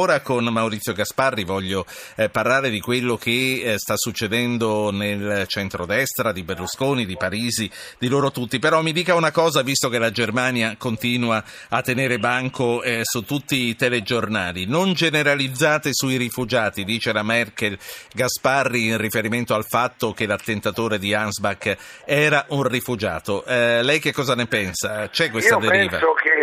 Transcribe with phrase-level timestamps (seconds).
[0.00, 1.84] Ora con Maurizio Gasparri voglio
[2.14, 8.06] eh, parlare di quello che eh, sta succedendo nel centrodestra di Berlusconi, di Parisi, di
[8.06, 8.60] loro tutti.
[8.60, 13.24] Però mi dica una cosa, visto che la Germania continua a tenere banco eh, su
[13.24, 17.76] tutti i telegiornali, non generalizzate sui rifugiati, dice la Merkel
[18.14, 23.44] Gasparri in riferimento al fatto che l'attentatore di Ansbach era un rifugiato.
[23.44, 25.08] Eh, lei che cosa ne pensa?
[25.08, 25.98] C'è questa Io deriva?
[25.98, 26.37] Penso che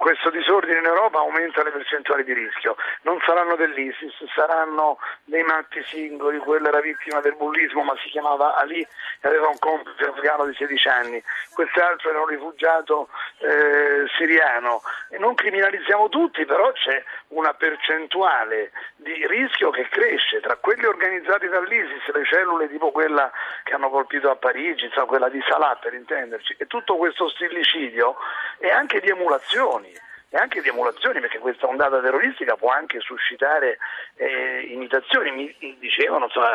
[0.00, 2.74] questo disordine in Europa aumenta le percentuali di rischio.
[3.02, 6.38] Non saranno dell'ISIS, saranno dei matti singoli.
[6.38, 10.54] Quello era vittima del bullismo, ma si chiamava Ali e aveva un complice afgano di
[10.54, 11.22] 16 anni.
[11.52, 13.10] Quest'altro era un rifugiato
[13.40, 14.80] eh, siriano.
[15.10, 18.72] E non criminalizziamo tutti, però c'è una percentuale
[19.02, 23.30] di rischio che cresce tra quelli organizzati dall'ISIS, le cellule tipo quella
[23.64, 28.16] che hanno colpito a Parigi, insomma, quella di Salah per intenderci, e tutto questo stillicidio
[28.58, 29.92] e anche di emulazioni
[30.32, 33.78] e anche di emulazioni, perché questa ondata terroristica può anche suscitare
[34.14, 35.30] eh, imitazioni.
[35.32, 36.50] Mi dicevano, insomma,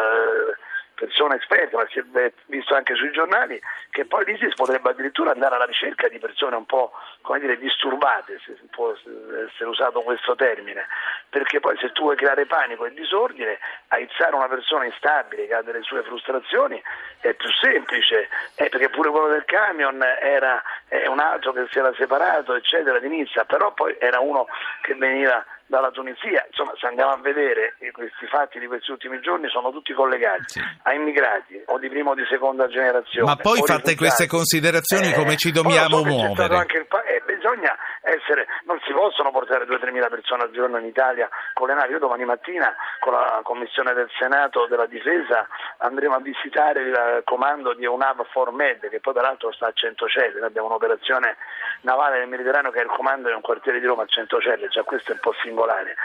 [0.96, 5.56] persone esperte, ma si è visto anche sui giornali, che poi l'ISIS potrebbe addirittura andare
[5.56, 10.88] alla ricerca di persone un po' come dire, disturbate, se può essere usato questo termine,
[11.30, 15.62] perché poi se tu vuoi creare panico e disordine, aizzare una persona instabile che ha
[15.62, 16.82] delle sue frustrazioni
[17.20, 20.64] è più semplice, eh, perché pure quello del camion era
[21.08, 24.48] un altro che si era separato, eccetera, di Nizza, però poi era uno
[24.82, 26.46] che veniva dalla Tunisia.
[26.48, 30.62] Insomma, se andiamo a vedere questi fatti di questi ultimi giorni sono tutti collegati sì.
[30.84, 33.28] a immigrati o di prima o di seconda generazione.
[33.28, 36.66] Ma poi fatte queste considerazioni eh, come ci dobbiamo so muovere?
[36.70, 41.30] Il, eh, bisogna essere, non si possono portare 2-3 mila persone al giorno in Italia
[41.54, 41.94] con le navi.
[41.94, 47.74] Io domani mattina con la Commissione del Senato della Difesa andremo a visitare il comando
[47.74, 50.40] di UNAV Med che poi peraltro sta a Centocelle.
[50.40, 51.38] Noi abbiamo un'operazione
[51.82, 54.84] navale nel Mediterraneo che è il comando di un quartiere di Roma a Centocelle, già
[54.84, 55.96] questo è un po' singolare.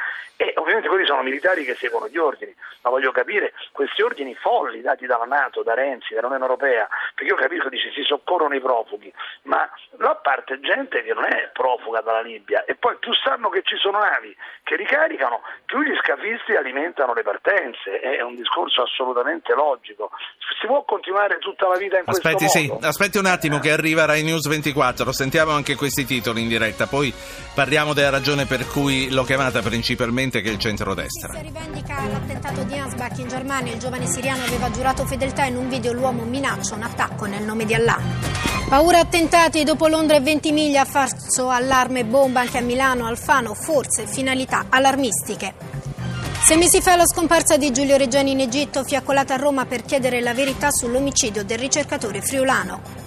[0.40, 4.80] E ovviamente quelli sono militari che seguono gli ordini, ma voglio capire questi ordini folli
[4.80, 9.12] dati dalla Nato, da Renzi, dall'Unione Europea, perché io capisco, dice si soccorrono i profughi,
[9.42, 9.68] ma
[9.98, 13.76] là parte gente che non è profuga dalla Libia e poi più sanno che ci
[13.76, 20.10] sono navi che ricaricano, più gli scafisti alimentano le partenze, è un discorso assolutamente logico.
[20.58, 22.80] Si può continuare tutta la vita in aspetti, questo modo?
[22.80, 26.86] Sì, aspetti un attimo che arriva Rai News 24, sentiamo anche questi titoli in diretta,
[26.86, 27.12] poi
[27.54, 31.32] parliamo della ragione per cui l'ho chiamata principalmente che il centrodestra.
[31.32, 35.70] Si rivendica l'attentato di Ansbach in Germania, il giovane siriano aveva giurato fedeltà in un
[35.70, 37.98] video l'uomo minaccia un attacco nel nome di Allah.
[38.68, 44.66] Paura attentati dopo Londra e Ventimiglia, falso allarme bomba anche a Milano, Alfano, forse finalità
[44.68, 45.54] allarmistiche.
[46.44, 50.20] Sei mesi fa la scomparsa di Giulio Reggiani in Egitto, fiaccolata a Roma per chiedere
[50.20, 52.99] la verità sull'omicidio del ricercatore friulano.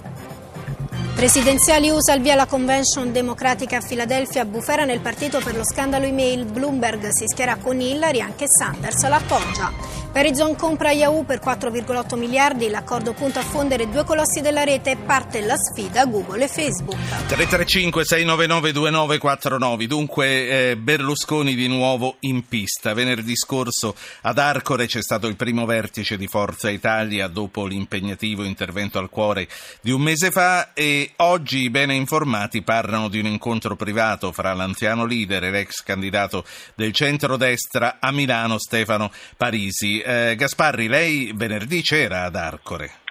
[1.24, 6.04] Presidenziali USA al via la convention democratica a Filadelfia, bufera nel partito per lo scandalo
[6.04, 10.03] email, Bloomberg si schiera con Hillary, anche Sanders l'appoggia.
[10.14, 15.40] Verizon compra Yahoo per 4,8 miliardi, l'accordo punta a fondere due colossi della rete, parte
[15.40, 16.96] la sfida Google e Facebook.
[17.26, 22.94] 335 699 2949, dunque eh, Berlusconi di nuovo in pista.
[22.94, 29.00] Venerdì scorso ad Arcore c'è stato il primo vertice di Forza Italia dopo l'impegnativo intervento
[29.00, 29.48] al cuore
[29.80, 34.54] di un mese fa e oggi i bene informati parlano di un incontro privato fra
[34.54, 36.44] l'anziano leader e l'ex candidato
[36.76, 40.02] del centro-destra a Milano Stefano Parisi.
[40.06, 43.03] Eh, Gasparri, lei venerdì c'era ad Arcore.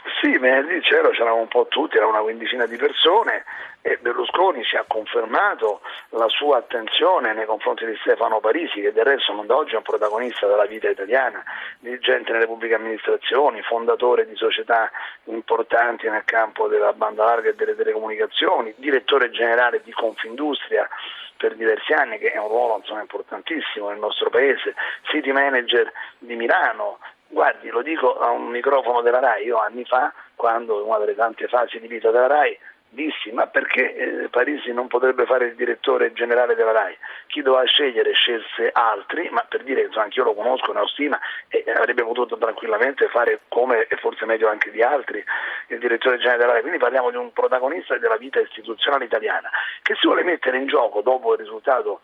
[0.43, 3.45] Venerdì c'ero, c'eravamo un po' tutti, era una quindicina di persone
[3.81, 9.05] e Berlusconi ci ha confermato la sua attenzione nei confronti di Stefano Parisi, che del
[9.05, 11.41] resto non da oggi è un protagonista della vita italiana,
[11.79, 14.91] dirigente nelle pubbliche amministrazioni, fondatore di società
[15.25, 20.89] importanti nel campo della banda larga e delle telecomunicazioni, direttore generale di Confindustria
[21.37, 26.35] per diversi anni, che è un ruolo insomma, importantissimo nel nostro paese, city manager di
[26.35, 26.99] Milano.
[27.29, 31.47] Guardi, lo dico a un microfono della RAI, io anni fa, quando una delle tante
[31.47, 32.59] fasi di vita della RAI,
[32.89, 36.97] dissi ma perché eh, Parisi non potrebbe fare il direttore generale della RAI?
[37.27, 40.88] Chi doveva scegliere scelse altri, ma per dire che anche io lo conosco, ne ho
[40.88, 45.23] stima e avrebbe potuto tranquillamente fare come e forse meglio anche di altri
[45.68, 46.62] il direttore generale della RAI.
[46.62, 49.50] Quindi parliamo di un protagonista della vita istituzionale italiana
[49.81, 52.01] che si vuole mettere in gioco dopo il risultato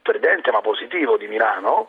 [0.00, 1.88] perdente ma positivo di Milano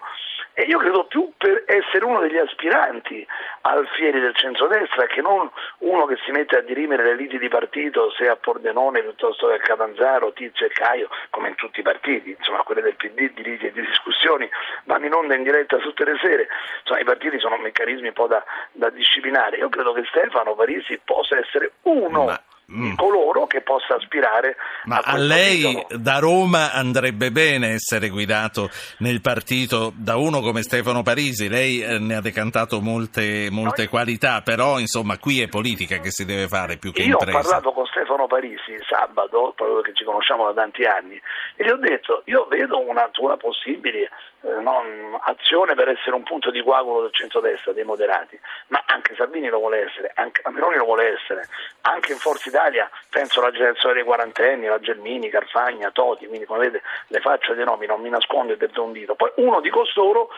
[0.57, 3.27] e io credo più per essere uno degli aspiranti
[3.61, 7.49] al Fieri del centrodestra che non uno che si mette a dirimere le liti di
[7.49, 11.83] partito se a Pordenone piuttosto che a Catanzaro, Tizio e Caio, come in tutti i
[11.83, 14.49] partiti, insomma quelle del PD di liti e di discussioni
[14.85, 16.47] vanno in onda in diretta tutte le sere,
[16.79, 18.41] insomma i partiti sono meccanismi un po' da,
[18.71, 19.57] da disciplinare.
[19.57, 22.23] Io credo che Stefano Parisi possa essere uno.
[22.23, 22.41] Ma
[22.71, 22.95] mm.
[22.95, 26.01] coloro che possa aspirare Ma a, a lei titolo.
[26.01, 28.69] da Roma andrebbe bene essere guidato
[28.99, 33.87] nel partito da uno come Stefano Parisi, lei eh, ne ha decantato molte, molte Noi...
[33.87, 37.37] qualità, però insomma qui è politica che si deve fare più che Io impresa.
[37.37, 41.19] ho parlato con Stefano Parisi sabato, proprio perché ci conosciamo da tanti anni,
[41.55, 44.09] e gli ho detto io vedo una tua possibile
[44.41, 49.15] eh, non, azione per essere un punto di coagulo del centrodestra, dei moderati, ma anche
[49.15, 51.47] Salvini lo vuole essere, anche Meloni lo vuole essere,
[51.81, 56.59] anche in Forza Italia penso alla generazione dei quarantenni, la Gelmini, Carfagna, Toti, quindi come
[56.59, 59.15] vedete le facce dei nomi non mi nascondo e del un dito.
[59.15, 60.29] Poi uno di costoro,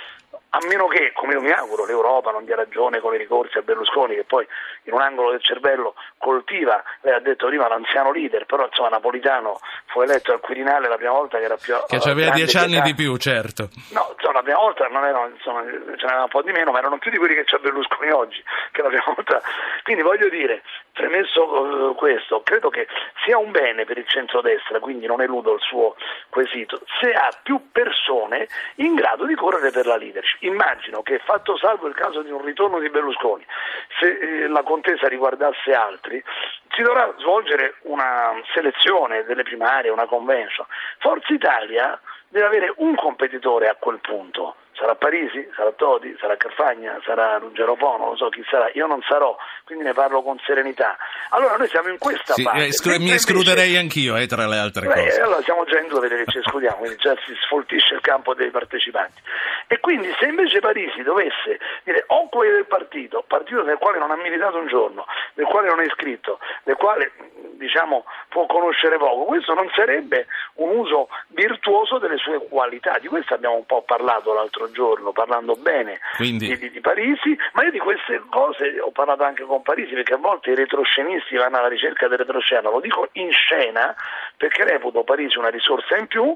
[0.50, 3.62] a meno che, come io mi auguro, l'Europa non dia ragione con i ricorsi a
[3.62, 4.48] Berlusconi, che poi
[4.84, 9.60] in un angolo del cervello coltiva, lei ha detto prima l'anziano leader, però insomma Napolitano
[9.88, 11.76] fu eletto al Quirinale la prima volta che era più...
[11.86, 13.70] Che aveva dieci anni di più, certo.
[13.92, 16.80] No, insomma, la prima volta non erano, insomma, ce n'era un po' di meno, ma
[16.80, 18.42] erano più di quelli che c'ha Berlusconi oggi,
[18.72, 19.42] che la prima volta.
[19.84, 20.64] Quindi voglio dire,
[20.94, 22.88] premesso uh, questo, credo che
[23.26, 25.96] sia un bene per il centrodestra, quindi non eludo il suo
[26.30, 30.37] quesito, se ha più persone in grado di correre per la leadership.
[30.40, 33.46] Immagino che, fatto salvo il caso di un ritorno di Berlusconi,
[34.00, 36.24] se eh, la contesa riguardasse altri,
[36.72, 40.66] si dovrà svolgere una selezione delle primarie, una convention.
[41.00, 42.00] Forza Italia
[42.30, 44.56] deve avere un competitore a quel punto.
[44.78, 48.86] Sarà Parisi, sarà Todi, sarà Carfagna, sarà Ruggero Po, non lo so chi sarà, io
[48.86, 50.96] non sarò, quindi ne parlo con serenità.
[51.30, 52.66] Allora noi siamo in questa sì, fase.
[52.66, 55.22] Eh, scru- mi escluderei anch'io eh, tra le altre Beh, cose.
[55.22, 58.52] Allora siamo già in due che ci escludiamo, quindi già si sfoltisce il campo dei
[58.52, 59.20] partecipanti.
[59.68, 64.12] E quindi se invece Parisi dovesse dire o quelli del partito, partito nel quale non
[64.12, 67.12] ha militato un giorno, del quale non è iscritto, del quale
[67.58, 73.34] diciamo può conoscere poco, questo non sarebbe un uso virtuoso delle sue qualità, di questo
[73.34, 76.48] abbiamo un po' parlato l'altro giorno, parlando bene Quindi...
[76.48, 80.14] di, di, di, Parisi, ma io di queste cose ho parlato anche con Parisi perché
[80.14, 83.96] a volte i retroscenisti vanno alla ricerca del retroscena, lo dico in scena
[84.36, 86.36] perché reputo Parisi una risorsa in più,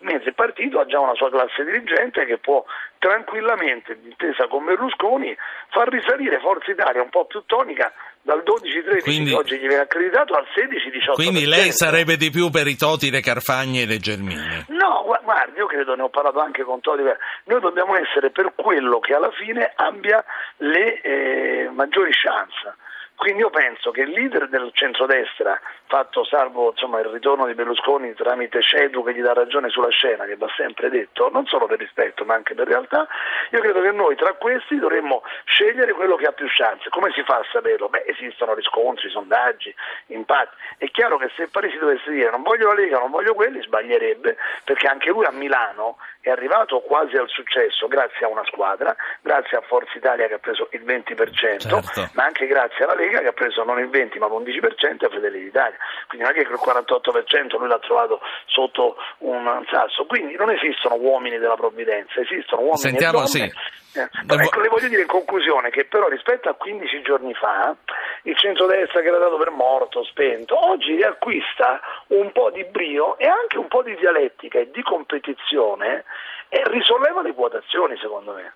[0.00, 2.64] mentre il partito ha già una sua classe dirigente che può
[2.98, 5.36] tranquillamente, d'intesa con Berlusconi,
[5.70, 7.92] far risalire Forza Italia un po' più tonica
[8.22, 11.14] dal 12-13 quindi, oggi gli viene accreditato al 16-18%.
[11.14, 14.64] Quindi lei sarebbe di più per i Toti, le Carfagne e le Gelmini?
[14.68, 17.02] No, guardi, io credo, ne ho parlato anche con Toti,
[17.44, 20.24] noi dobbiamo essere per quello che alla fine abbia
[20.58, 22.76] le eh, maggiori chance.
[23.16, 25.60] Quindi io penso che il leader del centrodestra,
[25.92, 30.24] fatto salvo insomma, il ritorno di Berlusconi tramite Cedu che gli dà ragione sulla scena,
[30.24, 33.06] che va sempre detto, non solo per rispetto ma anche per realtà,
[33.50, 36.88] io credo che noi tra questi dovremmo scegliere quello che ha più chance.
[36.88, 37.90] Come si fa a saperlo?
[37.90, 39.74] Beh, esistono riscontri, sondaggi,
[40.06, 40.56] impatti.
[40.78, 44.38] È chiaro che se Parisi dovesse dire non voglio la Lega, non voglio quelli, sbaglierebbe,
[44.64, 49.58] perché anche lui a Milano è arrivato quasi al successo grazie a una squadra, grazie
[49.58, 52.08] a Forza Italia che ha preso il 20%, certo.
[52.14, 55.08] ma anche grazie alla Lega che ha preso non il 20 ma l'11% e a
[55.10, 55.76] Fratelli d'Italia.
[56.06, 60.04] Quindi non è che il 48% lui l'ha trovato sotto un sasso.
[60.06, 63.28] Quindi non esistono uomini della provvidenza, esistono uomini Sentiamo, e donne.
[63.28, 63.80] Sì.
[63.94, 67.76] Eh, ecco, le voglio dire in conclusione che però rispetto a 15 giorni fa
[68.22, 73.26] il centrodestra che era dato per morto, spento, oggi riacquista un po' di brio e
[73.26, 76.04] anche un po' di dialettica e di competizione
[76.48, 78.52] e risolleva le quotazioni secondo me.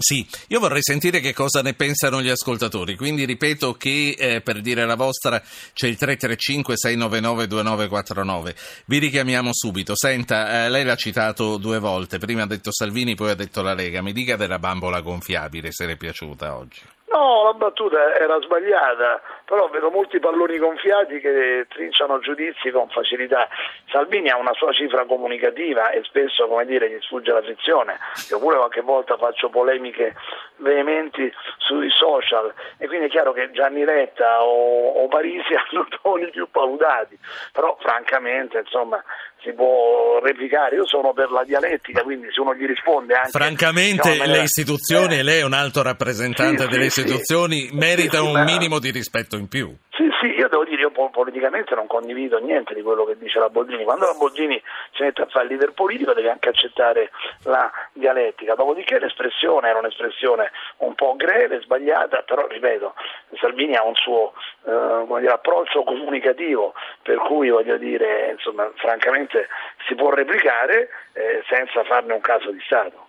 [0.00, 4.60] Sì, io vorrei sentire che cosa ne pensano gli ascoltatori, quindi ripeto che eh, per
[4.60, 5.40] dire la vostra
[5.72, 8.54] c'è il 335-699-2949.
[8.86, 9.94] Vi richiamiamo subito.
[9.96, 13.74] Senta, eh, lei l'ha citato due volte, prima ha detto Salvini, poi ha detto la
[13.74, 14.02] Lega.
[14.02, 16.80] Mi dica della bambola gonfiabile, se le è piaciuta oggi.
[17.18, 23.48] No, la battuta era sbagliata, però vedo molti palloni gonfiati che trinciano giudizi con facilità.
[23.90, 27.98] Salvini ha una sua cifra comunicativa e spesso, come dire, gli sfugge la frizione.
[28.30, 30.14] Io pure qualche volta faccio polemiche
[30.58, 36.30] veementi sui social e quindi è chiaro che Gianni Letta o, o Parisi hanno toni
[36.30, 37.18] più paludati,
[37.52, 39.02] però francamente, insomma,
[39.42, 40.76] si può replicare.
[40.76, 43.30] Io sono per la dialettica, quindi se uno gli risponde anche...
[43.30, 47.68] Francamente diciamo, le istituzioni, eh, e lei è un alto rappresentante sì, delle sì, istituzioni,
[47.68, 47.74] sì.
[47.74, 49.74] merita un minimo di rispetto in più.
[49.98, 53.40] Sì, sì, io devo dire, io po- politicamente non condivido niente di quello che dice
[53.40, 53.82] la Boldini.
[53.82, 54.62] Quando la Boldini
[54.92, 57.10] si mette a fare il leader politico deve anche accettare
[57.42, 58.54] la dialettica.
[58.54, 62.94] Dopodiché l'espressione era un'espressione un po' greve, sbagliata, però ripeto,
[63.40, 64.34] Salvini ha un suo
[64.66, 69.48] eh, dire, approccio comunicativo, per cui voglio dire, insomma, francamente
[69.88, 73.07] si può replicare eh, senza farne un caso di Stato.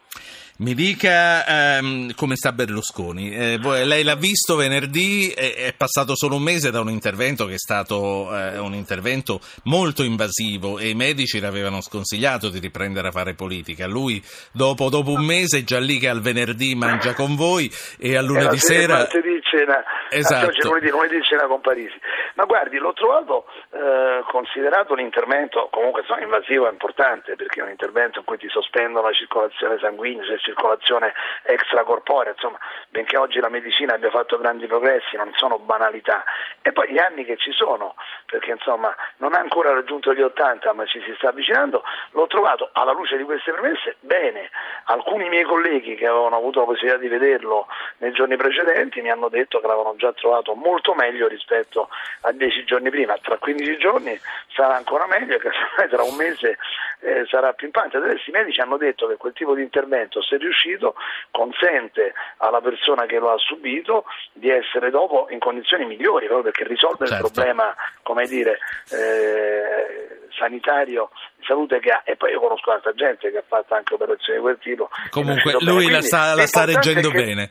[0.60, 1.46] Mi dica
[1.78, 3.34] ehm, come sta Berlusconi.
[3.34, 7.46] Eh, voi, lei l'ha visto venerdì, è, è, passato solo un mese da un intervento
[7.46, 12.60] che è stato eh, un intervento molto invasivo e i medici le avevano sconsigliato di
[12.60, 13.88] riprendere a fare politica.
[13.88, 18.18] Lui dopo, dopo un mese è già lì che al venerdì mangia con voi e
[18.18, 18.98] a lunedì sera...
[18.98, 20.48] Martedì cena, esatto.
[20.48, 21.98] oggi lunedì, lunedì cena con Parisi.
[22.36, 27.64] Ma guardi, l'ho trovato eh, considerato un intervento comunque insomma, invasivo e importante perché è
[27.64, 31.14] un intervento in cui ti sospendono la circolazione sanguigna, circolazione
[31.44, 32.58] extracorporea, insomma,
[32.90, 36.24] benché oggi la medicina abbia fatto grandi progressi, non sono banalità.
[36.62, 40.74] E poi gli anni che ci sono, perché insomma non ha ancora raggiunto gli 80
[40.74, 44.50] ma ci si sta avvicinando, l'ho trovato alla luce di queste premesse bene.
[44.86, 49.30] Alcuni miei colleghi che avevano avuto la possibilità di vederlo nei giorni precedenti mi hanno
[49.30, 51.90] detto che l'avevano già trovato molto meglio rispetto
[52.22, 54.20] a dieci giorni prima, tra 15 giorni
[54.54, 55.40] sarà ancora meglio e
[55.90, 56.58] tra un mese
[57.02, 57.98] eh, sarà più impante.
[57.98, 60.96] Adesso i medici hanno detto che quel tipo di intervento, se riuscito,
[61.32, 66.68] consente alla persona che lo ha subito di essere dopo in condizioni migliori, proprio perché
[66.68, 67.26] risolve certo.
[67.26, 68.58] il problema, come dire,
[68.92, 72.02] eh, sanitario di salute che ha.
[72.06, 75.56] E poi io conosco altra gente che ha fatto anche operazioni di quel tipo comunque
[75.60, 77.50] lui la sta, la sta reggendo che, bene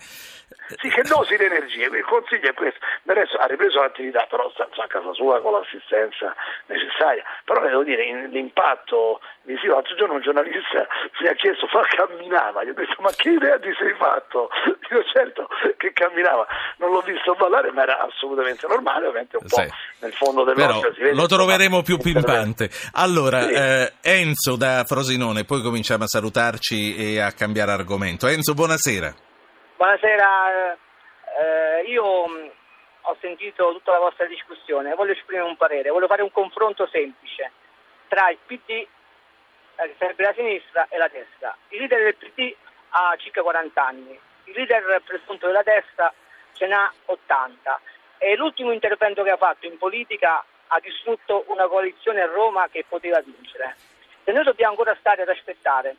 [0.77, 2.79] sì, che dosi di energia, il consiglio è questo.
[3.07, 6.35] Adesso ha ripreso l'attività, però sta, a casa sua con l'assistenza
[6.67, 7.25] necessaria.
[7.45, 10.87] Però devo dire, l'impatto visivo, l'altro giorno un giornalista
[11.21, 12.65] mi ha chiesto, ma camminava?
[12.65, 14.51] Gli ho detto, ma che idea ti sei fatto?
[14.89, 16.47] Dico, certo che camminava,
[16.79, 19.69] non l'ho visto ballare, ma era assolutamente normale, ovviamente un po' sì.
[20.01, 21.15] nel fondo dell'occhio si vede.
[21.15, 22.71] Lo troveremo più pimpante.
[22.93, 23.53] Allora, sì.
[23.53, 28.27] eh, Enzo da Frosinone, poi cominciamo a salutarci e a cambiare argomento.
[28.27, 29.27] Enzo, buonasera.
[29.79, 30.77] Buonasera,
[31.39, 32.49] eh, io mm,
[33.03, 37.53] ho sentito tutta la vostra discussione voglio esprimere un parere, voglio fare un confronto semplice
[38.09, 38.89] tra il PD, eh,
[39.77, 41.57] che sarebbe la sinistra, e la destra.
[41.69, 42.53] Il leader del PD
[42.89, 46.13] ha circa 40 anni, il leader presunto della destra
[46.55, 47.81] ce n'ha 80
[48.19, 52.85] e l'ultimo intervento che ha fatto in politica ha distrutto una coalizione a Roma che
[52.89, 53.77] poteva vincere.
[54.25, 55.95] E noi dobbiamo ancora stare ad aspettare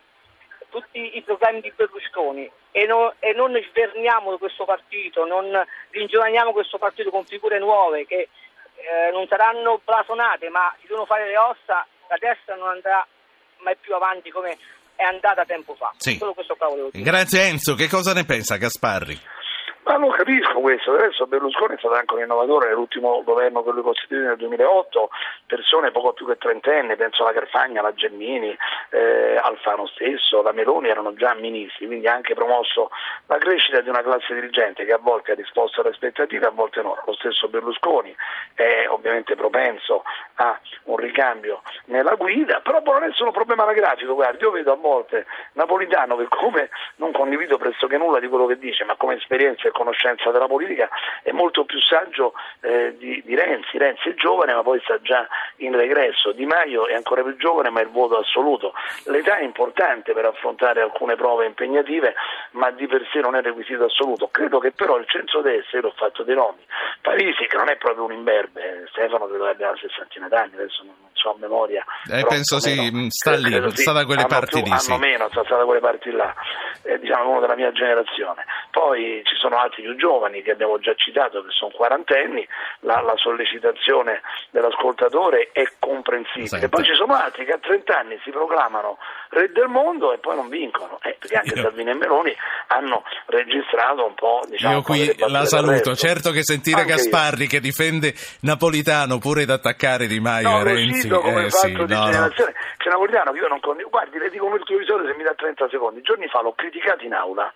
[0.69, 5.45] tutti i programmi di Berlusconi e, no, e non sverniamo questo partito, non
[5.89, 8.29] ringiovaniamo questo partito con figure nuove che
[8.75, 13.05] eh, non saranno blasonate ma si devono fare le ossa, la destra non andrà
[13.57, 14.57] mai più avanti come
[14.95, 15.93] è andata tempo fa.
[15.97, 16.17] Sì.
[17.01, 19.17] Grazie Enzo, che cosa ne pensa Gasparri?
[19.89, 23.81] Ma non capisco questo, adesso Berlusconi è stato anche un innovatore nell'ultimo governo che lui
[23.81, 25.10] costituì nel 2008,
[25.48, 28.55] persone poco più che trentenni, penso alla Carfagna, alla Gemmini,
[28.91, 32.91] eh, Alfano stesso, la Meloni erano già ministri, quindi ha anche promosso
[33.25, 36.84] la crescita di una classe dirigente che a volte ha risposto alle aspettative, a volte
[36.84, 36.96] no.
[37.08, 38.15] Lo stesso Berlusconi
[38.53, 40.03] è ovviamente propenso
[40.36, 44.72] a un ricambio nella guida, però non è solo un problema anagrafico, guardi, io vedo
[44.72, 49.15] a volte Napolitano che come non condivido pressoché nulla di quello che dice, ma come
[49.15, 50.89] esperienza e conoscenza della politica
[51.24, 53.77] è molto più saggio eh, di, di, Renzi.
[53.77, 55.25] Renzi è giovane ma poi sta già
[55.57, 58.74] in regresso, Di Maio è ancora più giovane ma è il voto assoluto.
[59.05, 62.13] L'età è importante per affrontare alcune prove impegnative
[62.51, 64.27] ma di per sé non è requisito assoluto.
[64.27, 66.65] Credo che però il centro-destra, io ho fatto dei nomi,
[67.01, 70.83] Parisi che non è proprio un imberbe, Stefano credo che abbia una sessantina d'anni, adesso
[70.83, 71.83] non so a memoria.
[72.09, 74.79] Eh, penso sì, meno, sta lì, sta sì, da quelle parti più, lì.
[74.79, 74.95] Sì.
[74.97, 76.33] meno, sta da quelle parti là,
[76.83, 78.45] eh, diciamo uno della mia generazione.
[78.71, 82.47] Poi ci sono altri più giovani che abbiamo già citato che sono quarantenni,
[82.81, 84.21] la, la sollecitazione
[84.51, 86.45] dell'ascoltatore è comprensibile.
[86.45, 86.69] Esatto.
[86.69, 88.97] Poi ci sono altri che a 30 anni si proclamano
[89.29, 91.61] re del mondo e poi non vincono, eh, perché anche Io...
[91.61, 92.35] Salvini e Meloni
[92.67, 94.41] hanno registrato un po'.
[94.49, 97.49] Diciamo, Io qui la saluto, certo che sentire anche Gasparri io.
[97.49, 101.09] che difende Napolitano pure ad attaccare Di Maio no, e Renzi.
[101.18, 102.30] Come eh, sì, no, no.
[102.30, 105.70] C'è Napolitano che io non condivido, guardi le dico il televisore se mi dà 30
[105.70, 107.51] secondi, giorni fa l'ho criticato in aula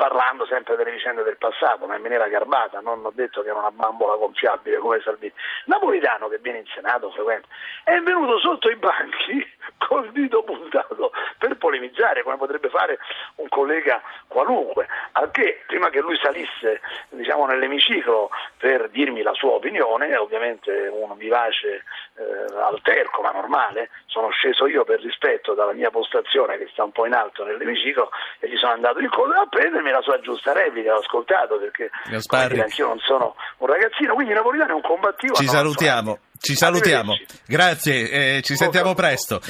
[0.00, 3.58] parlando sempre delle vicende del passato, ma in maniera garbata, non ho detto che era
[3.58, 5.30] una bambola gonfiabile come Salvini.
[5.66, 7.48] Napolitano che viene in Senato frequente
[7.84, 12.98] è venuto sotto i banchi col dito puntato per polemizzare come potrebbe fare
[13.36, 19.50] un collega qualunque, al che prima che lui salisse diciamo, nell'emiciclo per dirmi la sua
[19.50, 21.82] opinione, ovviamente un vivace
[22.14, 26.92] eh, alterco ma normale, sono sceso io per rispetto dalla mia postazione che sta un
[26.92, 30.92] po' in alto nell'emiciclo e gli sono andato incontro a prendermi la sua giusta replica,
[30.92, 35.34] l'ho ascoltato perché dire, anch'io non sono un ragazzino, quindi Napolitano è un combattivo.
[35.34, 36.18] Ci salutiamo.
[36.42, 39.40] Ci salutiamo, grazie, eh, ci sentiamo presto.